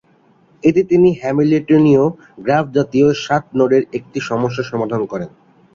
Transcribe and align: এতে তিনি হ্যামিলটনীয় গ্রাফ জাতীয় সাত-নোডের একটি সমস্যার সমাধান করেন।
এতে 0.63 0.81
তিনি 0.91 1.09
হ্যামিলটনীয় 1.21 2.03
গ্রাফ 2.39 2.65
জাতীয় 2.75 3.07
সাত-নোডের 3.25 3.83
একটি 3.97 4.19
সমস্যার 4.29 4.69
সমাধান 4.71 5.01
করেন। 5.11 5.29